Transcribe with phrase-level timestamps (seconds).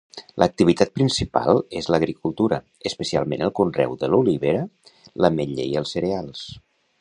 [0.43, 2.59] L'activitat principal és l'agricultura,
[2.91, 4.65] especialment el conreu de l'olivera,
[5.27, 6.43] l'ametller i els cereals.